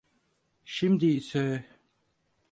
[0.65, 1.65] Şimdi ise…